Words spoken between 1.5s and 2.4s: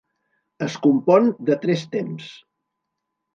de tres temps.